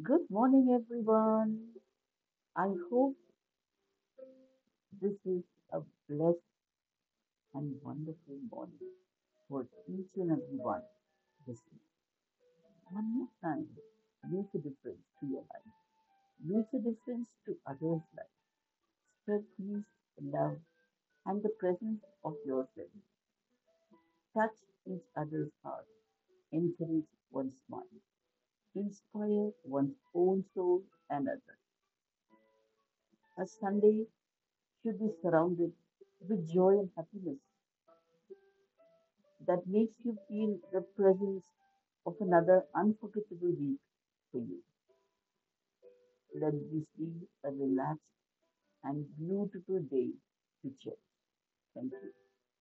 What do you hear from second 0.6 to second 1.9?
everyone.